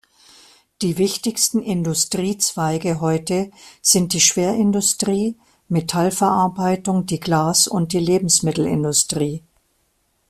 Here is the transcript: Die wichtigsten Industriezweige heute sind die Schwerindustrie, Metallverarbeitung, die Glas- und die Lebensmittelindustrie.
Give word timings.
Die 0.81 0.97
wichtigsten 0.97 1.61
Industriezweige 1.61 3.01
heute 3.01 3.51
sind 3.83 4.13
die 4.13 4.19
Schwerindustrie, 4.19 5.37
Metallverarbeitung, 5.67 7.05
die 7.05 7.19
Glas- 7.19 7.67
und 7.67 7.93
die 7.93 7.99
Lebensmittelindustrie. 7.99 9.43